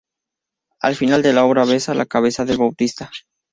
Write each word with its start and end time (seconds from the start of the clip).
Al 0.81 0.95
final 0.95 1.21
de 1.21 1.31
la 1.31 1.45
obra 1.45 1.63
besa 1.63 1.93
la 1.93 2.07
cabeza 2.07 2.43
del 2.43 2.57
Bautista. 2.57 3.11